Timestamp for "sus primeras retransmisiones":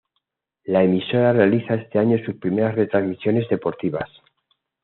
2.25-3.47